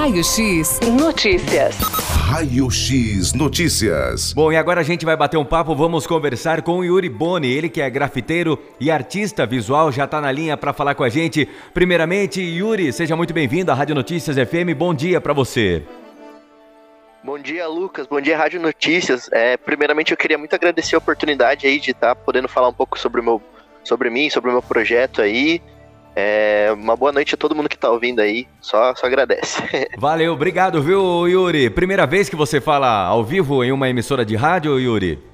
[0.00, 1.76] Raio X Notícias.
[1.76, 4.32] Raio X Notícias.
[4.32, 7.52] Bom, e agora a gente vai bater um papo, vamos conversar com o Yuri Boni,
[7.52, 11.10] ele que é grafiteiro e artista visual, já está na linha para falar com a
[11.10, 11.46] gente.
[11.74, 14.74] Primeiramente, Yuri, seja muito bem-vindo à Rádio Notícias FM.
[14.74, 15.82] Bom dia para você.
[17.22, 18.06] Bom dia, Lucas.
[18.06, 19.28] Bom dia, Rádio Notícias.
[19.30, 22.74] É, primeiramente, eu queria muito agradecer a oportunidade aí de estar tá podendo falar um
[22.74, 23.42] pouco sobre o meu,
[23.84, 25.60] sobre mim, sobre o meu projeto aí.
[26.14, 28.46] É, uma boa noite a todo mundo que está ouvindo aí.
[28.60, 29.62] Só, só agradece.
[29.96, 31.70] Valeu, obrigado, viu, Yuri?
[31.70, 35.30] Primeira vez que você fala ao vivo em uma emissora de rádio, Yuri?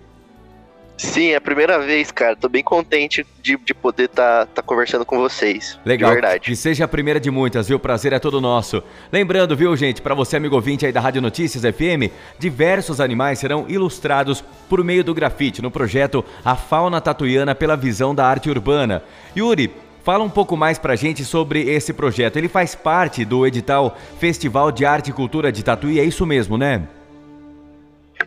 [0.96, 2.34] Sim, é a primeira vez, cara.
[2.34, 5.78] Tô bem contente de, de poder estar tá, tá conversando com vocês.
[5.84, 6.10] Legal.
[6.10, 6.40] De verdade.
[6.40, 7.76] Que seja a primeira de muitas, viu?
[7.76, 8.82] O prazer é todo nosso.
[9.12, 13.66] Lembrando, viu, gente, para você, amigo ouvinte aí da Rádio Notícias FM, diversos animais serão
[13.68, 19.02] ilustrados por meio do grafite no projeto A Fauna Tatuiana pela Visão da Arte Urbana.
[19.36, 19.70] Yuri,
[20.06, 22.36] Fala um pouco mais pra gente sobre esse projeto.
[22.36, 26.56] Ele faz parte do edital Festival de Arte e Cultura de Tatuí, é isso mesmo,
[26.56, 26.86] né?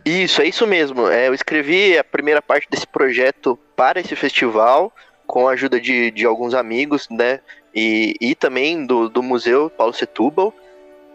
[0.04, 1.08] Isso, é isso mesmo.
[1.08, 4.94] É, eu escrevi a primeira parte desse projeto para esse festival,
[5.26, 7.40] com a ajuda de, de alguns amigos, né?
[7.74, 10.54] E, e também do, do Museu Paulo Setúbal.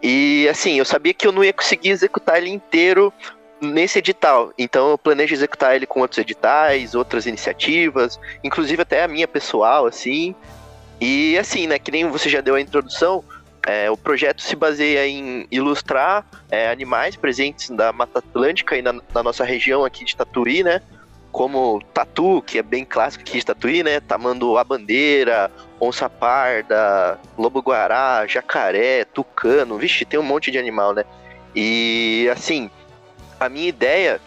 [0.01, 3.13] E assim, eu sabia que eu não ia conseguir executar ele inteiro
[3.61, 4.53] nesse edital.
[4.57, 9.85] Então eu planejo executar ele com outros editais, outras iniciativas, inclusive até a minha pessoal,
[9.85, 10.35] assim.
[10.99, 13.23] E assim, né, que nem você já deu a introdução,
[13.65, 18.93] é, o projeto se baseia em ilustrar é, animais presentes da Mata Atlântica e na,
[18.93, 20.81] na, nossa região aqui de Tatuí, né?
[21.31, 23.99] Como tatu, que é bem clássico aqui de Tatuí, né?
[23.99, 31.03] Tamanduá bandeira, onça parda, lobo-guará, jacaré, tucano, vixe, tem um monte de animal, né?
[31.55, 32.69] E assim,
[33.45, 34.19] a minha ideia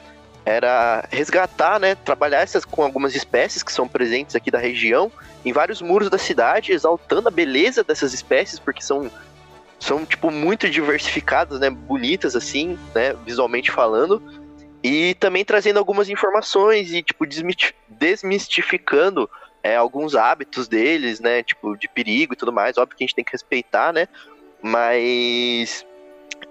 [0.44, 5.12] era resgatar, né, trabalhar essas com algumas espécies que são presentes aqui da região
[5.44, 9.10] em vários muros da cidade, exaltando a beleza dessas espécies, porque são
[9.78, 14.20] são tipo muito diversificadas, né, bonitas assim, né, visualmente falando,
[14.83, 17.25] e também trazendo algumas informações e tipo
[17.88, 19.31] desmistificando
[19.62, 22.78] é, alguns hábitos deles, né, tipo de perigo e tudo mais.
[22.78, 24.09] Óbvio que a gente tem que respeitar, né,
[24.62, 25.87] mas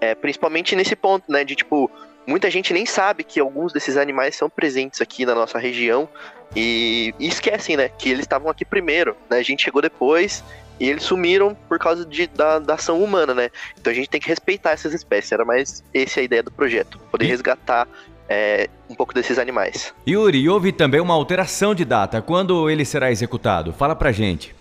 [0.00, 1.90] é, principalmente nesse ponto, né, de tipo
[2.28, 6.06] muita gente nem sabe que alguns desses animais são presentes aqui na nossa região
[6.54, 9.38] e, e esquecem, né, que eles estavam aqui primeiro, né?
[9.38, 10.44] A gente chegou depois
[10.78, 13.50] e eles sumiram por causa de, da, da, ação humana, né?
[13.80, 15.32] Então a gente tem que respeitar essas espécies.
[15.32, 17.28] Era mais essa a ideia do projeto, poder e...
[17.28, 17.88] resgatar
[18.28, 19.94] é, um pouco desses animais.
[20.06, 22.20] Yuri, houve também uma alteração de data.
[22.20, 23.72] Quando ele será executado?
[23.72, 24.54] Fala pra gente.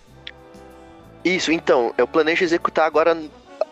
[1.24, 3.18] Isso, então, eu planejo executar agora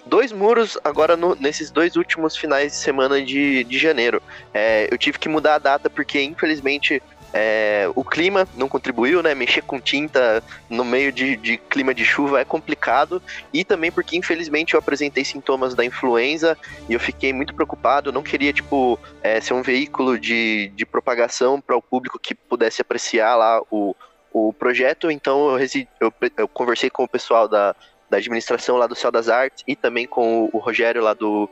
[0.05, 4.21] dois muros agora no, nesses dois últimos finais de semana de, de janeiro.
[4.53, 7.01] É, eu tive que mudar a data porque, infelizmente,
[7.37, 9.35] é, o clima não contribuiu, né?
[9.35, 13.21] Mexer com tinta no meio de, de, clima de chuva é complicado.
[13.51, 18.09] E também porque, infelizmente, eu apresentei sintomas da influenza e eu fiquei muito preocupado.
[18.09, 22.33] Eu não queria, tipo, é, ser um veículo de, de propagação para o público que
[22.33, 23.93] pudesse apreciar lá o,
[24.31, 25.11] o projeto.
[25.11, 25.67] Então, eu,
[25.99, 27.75] eu, eu conversei com o pessoal da,
[28.09, 31.49] da administração lá do Céu das Artes e também com o Rogério lá do,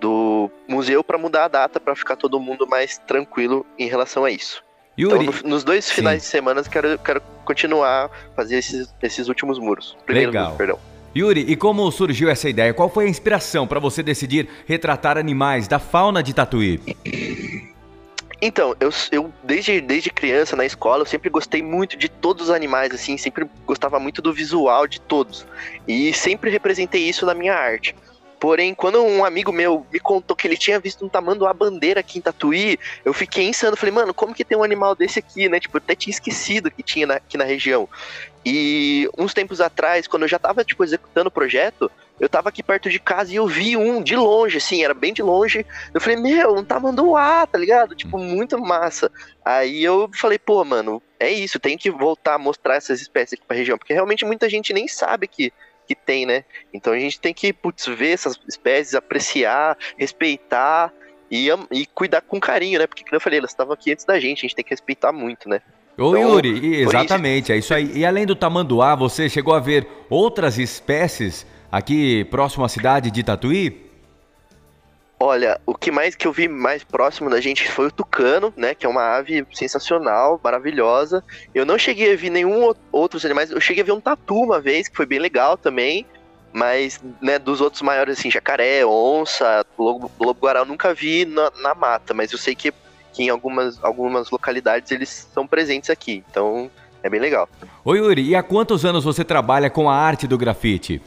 [0.00, 4.30] do museu para mudar a data para ficar todo mundo mais tranquilo em relação a
[4.30, 4.62] isso.
[4.98, 6.26] Yuri, então, no, nos dois finais sim.
[6.26, 9.96] de semana, quero, quero continuar fazer esses, esses últimos muros.
[10.04, 10.54] Primeiro Legal.
[10.56, 10.78] Perdão.
[11.14, 12.72] Yuri, e como surgiu essa ideia?
[12.72, 16.80] Qual foi a inspiração para você decidir retratar animais da fauna de Tatuí?
[18.44, 22.50] Então, eu, eu desde, desde criança na escola, eu sempre gostei muito de todos os
[22.50, 25.46] animais, assim, sempre gostava muito do visual de todos.
[25.86, 27.94] E sempre representei isso na minha arte.
[28.40, 32.18] Porém, quando um amigo meu me contou que ele tinha visto um tamanduá bandeira aqui
[32.18, 33.76] em Tatuí, eu fiquei insano.
[33.76, 35.60] Falei, mano, como que tem um animal desse aqui, né?
[35.60, 37.88] Tipo, eu até tinha esquecido que tinha na, aqui na região.
[38.44, 41.88] E uns tempos atrás, quando eu já tava, tipo, executando o projeto,
[42.20, 45.12] eu tava aqui perto de casa e eu vi um de longe, assim, era bem
[45.12, 45.66] de longe.
[45.92, 47.94] Eu falei, meu, um tamanduá, tá ligado?
[47.94, 49.10] Tipo, muito massa.
[49.44, 53.46] Aí eu falei, pô, mano, é isso, tem que voltar a mostrar essas espécies aqui
[53.46, 55.52] pra região, porque realmente muita gente nem sabe que
[55.86, 56.44] que tem, né?
[56.72, 60.92] Então a gente tem que putz, ver essas espécies, apreciar, respeitar
[61.30, 62.86] e, e cuidar com carinho, né?
[62.86, 65.12] Porque, como eu falei, elas estavam aqui antes da gente, a gente tem que respeitar
[65.12, 65.60] muito, né?
[65.98, 67.52] Ô então, Yuri, exatamente, isso...
[67.52, 67.98] é isso aí.
[67.98, 73.22] E além do tamanduá, você chegou a ver outras espécies aqui próximo à cidade de
[73.22, 73.90] Tatuí?
[75.18, 78.74] Olha, o que mais que eu vi mais próximo da gente foi o tucano, né?
[78.74, 81.24] Que é uma ave sensacional, maravilhosa.
[81.54, 83.52] Eu não cheguei a ver nenhum outros animais.
[83.52, 86.04] Eu cheguei a ver um tatu uma vez, que foi bem legal também.
[86.52, 91.50] Mas, né, dos outros maiores, assim, jacaré, onça, lobo, lobo guará, eu nunca vi na,
[91.62, 92.12] na, mata.
[92.12, 92.74] Mas eu sei que,
[93.12, 96.24] que em algumas, algumas localidades eles são presentes aqui.
[96.28, 96.68] Então,
[97.00, 97.48] é bem legal.
[97.84, 101.00] Oi, Yuri, e há quantos anos você trabalha com a arte do grafite?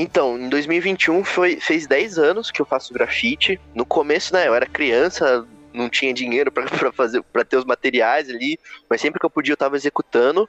[0.00, 3.60] Então, em 2021 foi, fez 10 anos que eu faço grafite.
[3.74, 8.30] No começo, né, eu era criança, não tinha dinheiro para fazer para ter os materiais
[8.30, 8.58] ali,
[8.88, 10.48] mas sempre que eu podia eu tava executando.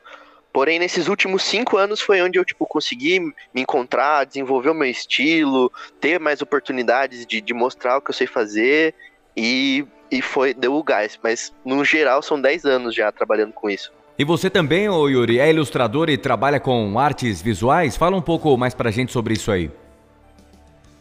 [0.54, 4.90] Porém, nesses últimos cinco anos foi onde eu tipo, consegui me encontrar, desenvolver o meu
[4.90, 5.70] estilo,
[6.00, 8.96] ter mais oportunidades de, de mostrar o que eu sei fazer
[9.36, 11.20] e, e foi deu o gás.
[11.22, 13.92] Mas no geral são 10 anos já trabalhando com isso.
[14.22, 17.98] E você também, ô Yuri, é ilustrador e trabalha com artes visuais?
[17.98, 19.72] Fala um pouco mais pra gente sobre isso aí.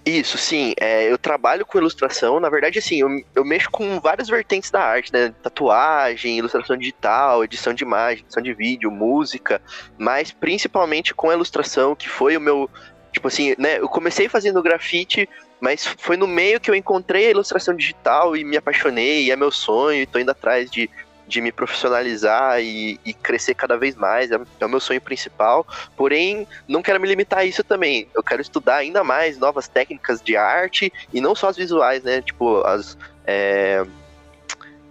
[0.07, 0.73] Isso, sim.
[0.81, 2.41] É, eu trabalho com ilustração.
[2.41, 5.35] Na verdade, assim, eu, eu mexo com várias vertentes da arte, né?
[5.43, 9.61] Tatuagem, ilustração digital, edição de imagem, edição de vídeo, música,
[9.99, 12.71] mas principalmente com a ilustração, que foi o meu.
[13.13, 13.81] Tipo assim, né?
[13.81, 15.29] Eu comecei fazendo grafite,
[15.61, 19.37] mas foi no meio que eu encontrei a ilustração digital e me apaixonei, e é
[19.37, 20.89] meu sonho, e tô indo atrás de
[21.31, 25.67] de me profissionalizar e, e, crescer cada vez mais, é, é, o meu sonho principal.
[25.97, 28.09] Porém, não quero me limitar a isso também.
[28.15, 32.21] Eu quero estudar ainda mais novas técnicas de arte e não só as visuais, né?
[32.21, 32.99] Tipo, as.
[33.25, 33.87] É,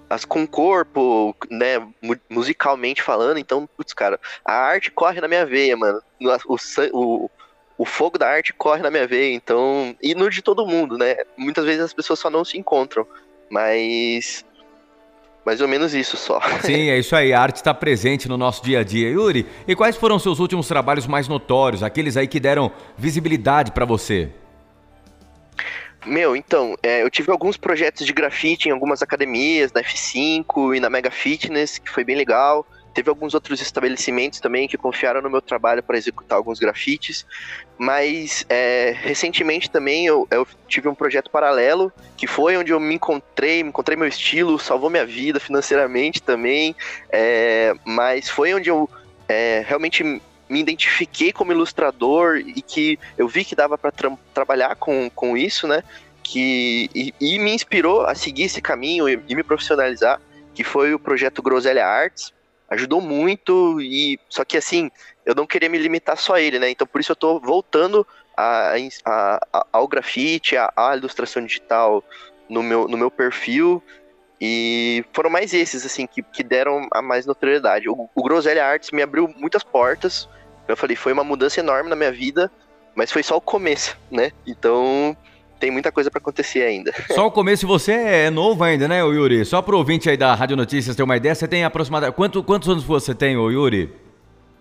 [0.09, 1.87] as com corpo, né,
[2.27, 6.01] musicalmente falando, então, putz, cara, a arte corre na minha veia, mano.
[6.47, 6.57] O,
[6.93, 7.29] o,
[7.77, 9.95] o fogo da arte corre na minha veia, então.
[10.01, 11.17] E no de todo mundo, né?
[11.37, 13.05] Muitas vezes as pessoas só não se encontram.
[13.51, 14.45] Mas
[15.45, 16.39] mais ou menos isso só.
[16.61, 17.33] Sim, é isso aí.
[17.33, 19.09] A arte está presente no nosso dia a dia.
[19.09, 23.85] Yuri, e quais foram seus últimos trabalhos mais notórios, aqueles aí que deram visibilidade para
[23.85, 24.29] você?
[26.05, 30.79] Meu, então, é, eu tive alguns projetos de grafite em algumas academias, na F5 e
[30.79, 32.65] na Mega Fitness, que foi bem legal.
[32.93, 37.25] Teve alguns outros estabelecimentos também que confiaram no meu trabalho para executar alguns grafites.
[37.77, 42.95] Mas é, recentemente também eu, eu, tive um projeto paralelo, que foi onde eu me
[42.95, 46.75] encontrei, me encontrei meu estilo, salvou minha vida financeiramente também.
[47.09, 48.89] É, mas foi onde eu
[49.27, 50.03] é, realmente
[50.49, 55.37] me identifiquei como ilustrador e que eu vi que dava para tra trabalhar com, com
[55.37, 55.83] isso, né?
[56.23, 60.19] Que, e, e, me inspirou a seguir esse caminho e, e me profissionalizar,
[60.53, 62.33] que foi o projeto Groselha Arts,
[62.69, 64.91] ajudou muito e só que assim
[65.25, 66.69] eu não queria me limitar só a ele, né?
[66.69, 68.05] Então por isso eu tô voltando
[68.35, 68.73] a,
[69.05, 72.03] a, a, ao grafite, a, a, ilustração digital
[72.47, 73.83] no meu, no meu perfil
[74.39, 77.89] e foram mais esses assim que, que deram a mais notoriedade.
[77.89, 80.29] O, o Groselha Arts me abriu muitas portas.
[80.67, 82.49] Eu falei, foi uma mudança enorme na minha vida,
[82.95, 84.31] mas foi só o começo, né?
[84.47, 85.17] Então
[85.59, 86.93] tem muita coisa para acontecer ainda.
[87.13, 89.43] Só o começo, você é novo ainda, né, Yuri?
[89.45, 92.15] Só pro ouvinte aí da Rádio Notícias ter uma ideia, você tem aproximadamente...
[92.15, 93.91] Quanto, quantos anos você tem, Yuri?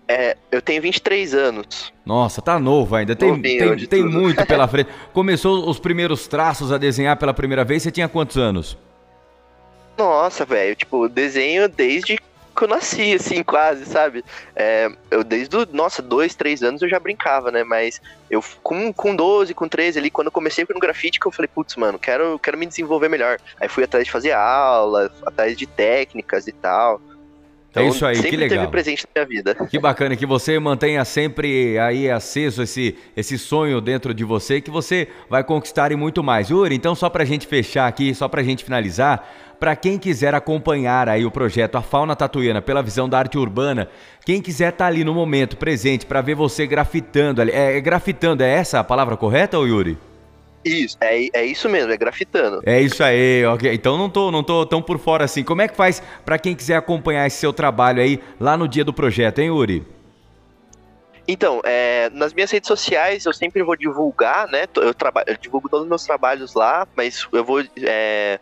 [0.07, 1.93] É, eu tenho 23 anos.
[2.03, 3.15] Nossa, tá novo ainda.
[3.15, 4.89] Tem, tem, tem muito pela frente.
[5.13, 8.75] Começou os primeiros traços a desenhar pela primeira vez, você tinha quantos anos?
[9.95, 12.17] Nossa, velho, tipo, desenho desde
[12.59, 14.23] que eu nasci, assim, quase, sabe?
[14.53, 17.63] É, eu desde, do, nossa, dois, três anos eu já brincava, né?
[17.63, 21.31] Mas eu, com, com 12, com 13 ali, quando eu comecei no grafite, que eu
[21.31, 23.39] falei, putz, mano, quero, quero me desenvolver melhor.
[23.61, 27.01] Aí fui atrás de fazer aula, atrás de técnicas e tal.
[27.71, 28.59] Então, é isso aí, que legal.
[28.59, 29.55] teve presente na minha vida.
[29.69, 34.71] Que bacana que você mantenha sempre aí aceso esse, esse sonho dentro de você que
[34.71, 36.49] você vai conquistar e muito mais.
[36.49, 41.09] Yuri, então só pra gente fechar aqui, só pra gente finalizar, para quem quiser acompanhar
[41.09, 43.89] aí o projeto A Fauna Tatuiana pela visão da arte urbana,
[44.25, 48.43] quem quiser estar tá ali no momento presente para ver você grafitando, é, é grafitando,
[48.43, 49.97] é essa a palavra correta, Yuri?
[50.63, 52.61] Isso, é, é isso mesmo, é grafitando.
[52.65, 53.73] É isso aí, ok.
[53.73, 55.43] Então não tô, não tô tão por fora assim.
[55.43, 58.83] Como é que faz para quem quiser acompanhar esse seu trabalho aí lá no dia
[58.83, 59.85] do projeto, hein, Yuri?
[61.27, 64.65] Então, é, nas minhas redes sociais eu sempre vou divulgar, né?
[64.75, 64.93] Eu,
[65.27, 68.39] eu divulgo todos os meus trabalhos lá, mas eu vou é,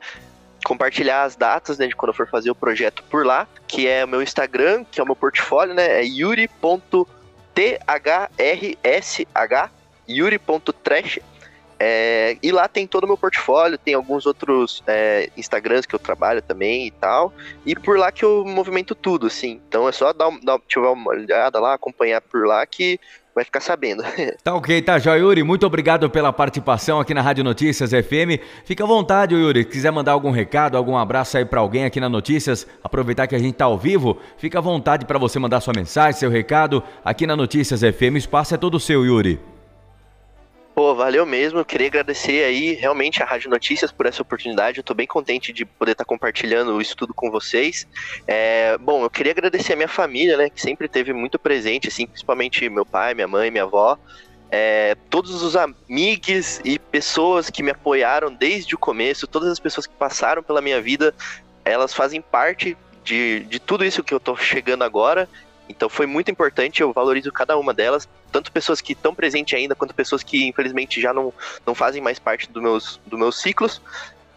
[0.67, 4.03] compartilhar as datas, né, de quando eu for fazer o projeto por lá, que é
[4.03, 6.01] o meu Instagram, que é o meu portfólio, né?
[6.01, 7.05] É yuri.thrsh,
[10.09, 11.19] yuri.trash.
[11.79, 15.99] É, e lá tem todo o meu portfólio, tem alguns outros é, Instagrams que eu
[15.99, 17.31] trabalho também e tal.
[17.65, 19.61] E por lá que eu movimento tudo, assim.
[19.69, 22.99] Então é só dar, dar tiver uma olhada lá, acompanhar por lá que
[23.37, 24.03] vai ficar sabendo.
[24.43, 25.43] Tá ok, tá, Jó Yuri.
[25.43, 28.41] Muito obrigado pela participação aqui na Rádio Notícias FM.
[28.65, 29.63] Fica à vontade, Yuri.
[29.63, 33.35] Se quiser mandar algum recado, algum abraço aí para alguém aqui na Notícias, aproveitar que
[33.35, 36.81] a gente tá ao vivo, fica à vontade para você mandar sua mensagem, seu recado.
[37.03, 39.39] Aqui na Notícias FM, o espaço é todo seu, Yuri.
[40.77, 41.65] Pô, valeu mesmo.
[41.65, 44.77] Queria agradecer aí realmente a Rádio Notícias por essa oportunidade.
[44.77, 47.87] Eu tô bem contente de poder estar tá compartilhando isso tudo com vocês.
[48.27, 52.05] É, bom, eu queria agradecer a minha família, né, que sempre teve muito presente, assim,
[52.05, 53.97] principalmente meu pai, minha mãe, minha avó.
[54.51, 59.87] É, todos os amigos e pessoas que me apoiaram desde o começo, todas as pessoas
[59.87, 61.11] que passaram pela minha vida,
[61.65, 65.27] elas fazem parte de, de tudo isso que eu tô chegando agora.
[65.69, 69.75] Então foi muito importante, eu valorizo cada uma delas, tanto pessoas que estão presentes ainda,
[69.75, 71.33] quanto pessoas que infelizmente já não,
[71.65, 73.81] não fazem mais parte dos meus, do meus ciclos.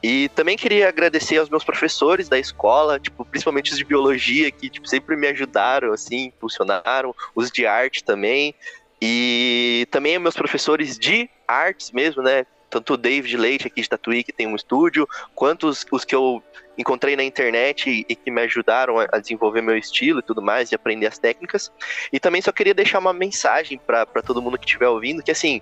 [0.02, 4.70] E também queria agradecer aos meus professores da escola, tipo, principalmente os de biologia, que
[4.70, 8.54] tipo, sempre me ajudaram, assim, impulsionaram, os de arte também.
[9.00, 12.46] E também meus professores de artes mesmo, né?
[12.70, 16.14] Tanto o David Leite aqui de Tatuí, que tem um estúdio, quanto os, os que
[16.14, 16.42] eu
[16.78, 20.40] encontrei na internet e, e que me ajudaram a, a, desenvolver meu estilo e tudo
[20.40, 21.70] mais, e aprender as técnicas.
[22.12, 25.60] E também só queria deixar uma mensagem para todo mundo que estiver ouvindo, que assim,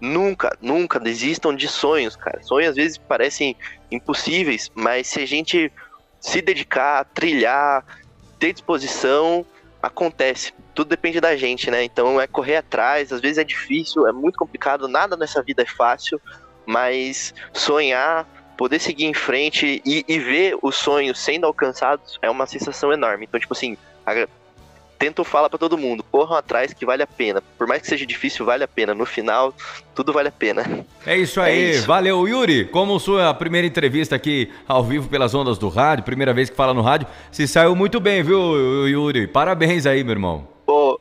[0.00, 2.42] Nunca, nunca desistam de sonhos, cara.
[2.42, 3.56] Sonhos às vezes parecem
[3.90, 5.72] impossíveis, mas se a gente
[6.20, 7.84] se dedicar, trilhar,
[8.38, 9.46] ter disposição,
[9.80, 10.52] acontece.
[10.74, 11.84] Tudo depende da gente, né?
[11.84, 15.66] Então é correr atrás, às vezes é difícil, é muito complicado, nada nessa vida é
[15.66, 16.20] fácil,
[16.66, 22.46] mas sonhar, poder seguir em frente e, e ver os sonhos sendo alcançados é uma
[22.46, 23.24] sensação enorme.
[23.24, 23.76] Então, tipo assim,
[24.98, 27.42] tento falar para todo mundo, corram atrás que vale a pena.
[27.58, 28.94] Por mais que seja difícil, vale a pena.
[28.94, 29.52] No final,
[29.94, 30.64] tudo vale a pena.
[31.06, 31.86] É isso aí, é isso.
[31.86, 32.66] valeu Yuri.
[32.66, 36.72] Como sua primeira entrevista aqui ao vivo pelas ondas do rádio, primeira vez que fala
[36.72, 39.26] no rádio, se saiu muito bem, viu, Yuri?
[39.26, 40.48] Parabéns aí, meu irmão.
[40.64, 40.98] Pô,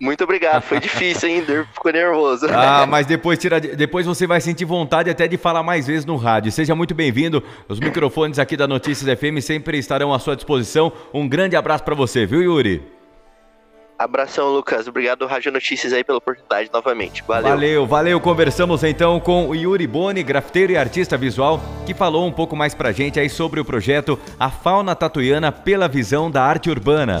[0.00, 2.46] muito obrigado, foi difícil ainda, ficou nervoso.
[2.58, 6.16] Ah, mas depois, tira, depois você vai sentir vontade até de falar mais vezes no
[6.16, 6.50] rádio.
[6.50, 7.42] Seja muito bem-vindo.
[7.68, 10.92] Os microfones aqui da Notícias FM sempre estarão à sua disposição.
[11.14, 12.82] Um grande abraço para você, viu, Yuri?
[13.98, 14.86] Abração, Lucas.
[14.86, 17.24] Obrigado, Rádio Notícias, aí pela oportunidade novamente.
[17.26, 17.50] Valeu.
[17.50, 18.20] Valeu, valeu.
[18.20, 22.74] Conversamos então com o Yuri Boni, grafiteiro e artista visual, que falou um pouco mais
[22.74, 27.20] pra gente aí sobre o projeto A Fauna Tatuiana pela Visão da Arte Urbana.